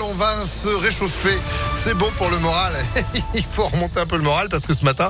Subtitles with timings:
[0.00, 1.38] on va se réchauffer.
[1.74, 2.72] C'est bon pour le moral.
[3.34, 5.08] Il faut remonter un peu le moral parce que ce matin,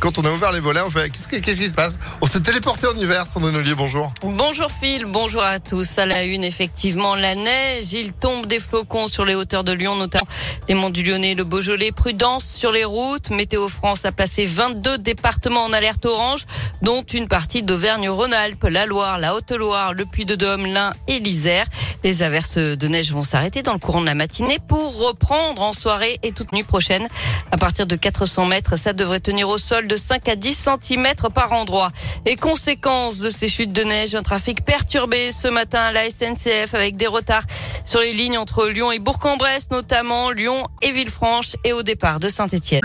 [0.00, 1.98] quand on a ouvert les volets, on fait qu'est-ce, qui se passe?
[2.22, 4.12] On s'est téléporté en hiver, Sandrine Ollier, bonjour.
[4.22, 5.98] Bonjour Phil, bonjour à tous.
[5.98, 7.92] À la une, effectivement, la neige.
[7.92, 10.26] Il tombe des flocons sur les hauteurs de Lyon, notamment
[10.68, 11.92] les monts du Lyonnais, le Beaujolais.
[11.92, 13.28] Prudence sur les routes.
[13.30, 16.46] Météo France a placé 22 départements en alerte orange,
[16.80, 21.66] dont une partie d'Auvergne-Rhône-Alpes, la Loire, la Haute-Loire, le Puy-de-Dôme, l'Ain et l'Isère.
[22.04, 25.72] Les averses de neige vont s'arrêter dans le courant de la matinée pour reprendre en
[25.72, 27.06] soirée et toute nuit prochaine.
[27.50, 31.06] À partir de 400 mètres, ça devrait tenir au sol de 5 à 10 cm
[31.32, 31.92] par endroit.
[32.26, 36.74] Et conséquence de ces chutes de neige, un trafic perturbé ce matin à la SNCF
[36.74, 37.46] avec des retards
[37.84, 42.28] sur les lignes entre Lyon et Bourg-en-Bresse, notamment Lyon et Villefranche et au départ de
[42.28, 42.82] Saint-Étienne.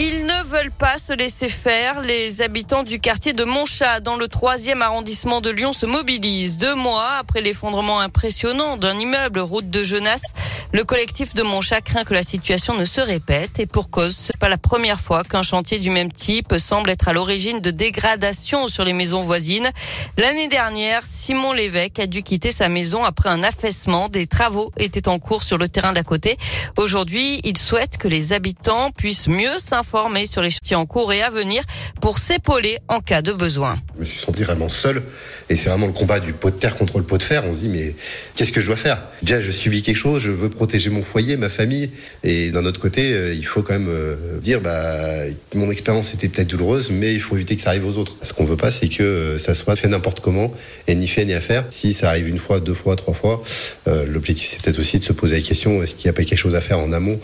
[0.00, 2.00] Ils ne veulent pas se laisser faire.
[2.02, 6.56] Les habitants du quartier de Montchat, dans le troisième arrondissement de Lyon, se mobilisent.
[6.56, 10.34] Deux mois après l'effondrement impressionnant d'un immeuble route de Genasse,
[10.72, 14.36] le collectif de Montchat craint que la situation ne se répète et pour cause, c'est
[14.36, 18.68] pas la première fois qu'un chantier du même type semble être à l'origine de dégradations
[18.68, 19.68] sur les maisons voisines.
[20.16, 24.08] L'année dernière, Simon Lévesque a dû quitter sa maison après un affaissement.
[24.08, 26.36] Des travaux étaient en cours sur le terrain d'à côté.
[26.76, 29.87] Aujourd'hui, il souhaite que les habitants puissent mieux s'informer
[30.26, 31.62] sur les chantiers en cours et à venir
[32.00, 33.78] pour s'épauler en cas de besoin.
[33.94, 35.02] Je me suis senti vraiment seul
[35.48, 37.44] et c'est vraiment le combat du pot de terre contre le pot de fer.
[37.46, 37.94] On se dit mais
[38.34, 38.98] qu'est-ce que je dois faire?
[39.22, 41.90] Déjà, je subis quelque chose, je veux protéger mon foyer, ma famille.
[42.22, 46.28] Et d'un autre côté, euh, il faut quand même euh, dire, bah, mon expérience était
[46.28, 48.16] peut-être douloureuse, mais il faut éviter que ça arrive aux autres.
[48.22, 50.52] Ce qu'on veut pas, c'est que euh, ça soit fait n'importe comment
[50.86, 51.64] et ni fait ni à faire.
[51.70, 53.42] Si ça arrive une fois, deux fois, trois fois,
[53.86, 56.38] l'objectif c'est peut-être aussi de se poser la question est-ce qu'il n'y a pas quelque
[56.38, 57.18] chose à faire en amont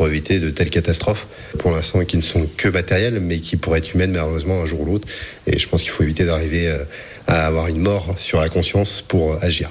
[0.00, 1.26] pour éviter de telles catastrophes,
[1.58, 4.80] pour l'instant qui ne sont que matérielles, mais qui pourraient être humaines malheureusement un jour
[4.80, 5.06] ou l'autre.
[5.46, 6.74] Et je pense qu'il faut éviter d'arriver
[7.26, 9.68] à avoir une mort sur la conscience pour agir.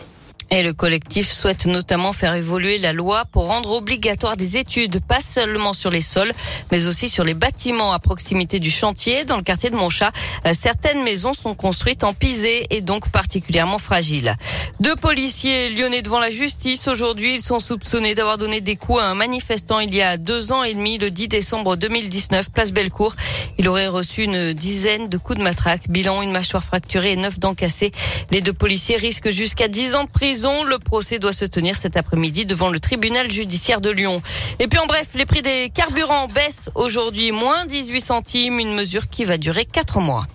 [0.52, 5.22] Et le collectif souhaite notamment faire évoluer la loi pour rendre obligatoire des études, pas
[5.22, 6.34] seulement sur les sols,
[6.72, 9.26] mais aussi sur les bâtiments à proximité du chantier.
[9.26, 10.12] Dans le quartier de Montchat,
[10.48, 14.36] euh, certaines maisons sont construites en pisé et donc particulièrement fragiles.
[14.80, 17.36] Deux policiers lyonnais devant la justice aujourd'hui.
[17.36, 20.64] Ils sont soupçonnés d'avoir donné des coups à un manifestant il y a deux ans
[20.64, 23.14] et demi, le 10 décembre 2019, place Bellecour.
[23.60, 25.90] Il aurait reçu une dizaine de coups de matraque.
[25.90, 27.92] Bilan, une mâchoire fracturée et neuf dents cassées.
[28.32, 31.98] Les deux policiers risquent jusqu'à dix ans de prison le procès doit se tenir cet
[31.98, 34.22] après-midi devant le tribunal judiciaire de Lyon.
[34.60, 39.10] Et puis en bref, les prix des carburants baissent aujourd'hui, moins 18 centimes, une mesure
[39.10, 40.26] qui va durer 4 mois.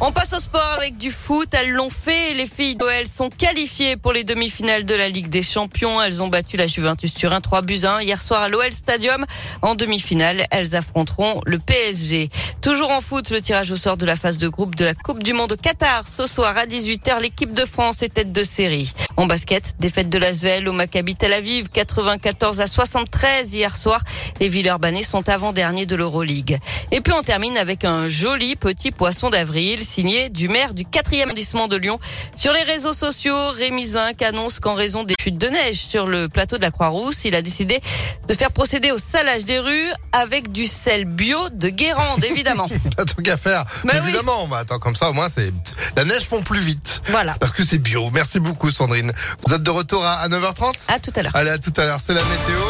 [0.00, 1.48] On passe au sport avec du foot.
[1.52, 2.34] Elles l'ont fait.
[2.34, 6.02] Les filles d'OL sont qualifiées pour les demi-finales de la Ligue des Champions.
[6.02, 9.24] Elles ont battu la Juventus Turin 3 buts 1 hier soir à l'OL Stadium.
[9.62, 12.28] En demi-finale, elles affronteront le PSG.
[12.60, 15.22] Toujours en foot, le tirage au sort de la phase de groupe de la Coupe
[15.22, 16.06] du Monde au Qatar.
[16.08, 18.92] Ce soir à 18h, l'équipe de France est tête de série.
[19.16, 24.00] En basket, défaite de l'Asvel au Maccabi Tel Aviv, 94 à 73 hier soir.
[24.40, 26.58] Les Villeurbanais sont avant-derniers de l'Euroleague.
[26.90, 31.26] Et puis on termine avec un joli petit poisson d'avril signé du maire du 4e
[31.26, 32.00] arrondissement de Lyon.
[32.36, 36.28] Sur les réseaux sociaux, Rémi Zinc annonce qu'en raison des chutes de neige sur le
[36.28, 37.80] plateau de la Croix-Rousse, il a décidé
[38.26, 42.68] de faire procéder au salage des rues avec du sel bio de Guérande, évidemment.
[42.96, 43.64] Tant qu'à faire.
[43.84, 45.52] Bah évidemment, bah, attends, comme ça, au moins, c'est
[45.96, 47.02] la neige fond plus vite.
[47.10, 47.34] Voilà.
[47.38, 48.10] Parce que c'est bio.
[48.12, 49.03] Merci beaucoup, Sandrine.
[49.46, 51.32] Vous êtes de retour à 9h30 À tout à l'heure.
[51.34, 52.00] Allez, à tout à l'heure.
[52.00, 52.60] C'est la météo.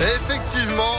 [0.00, 0.94] effectivement,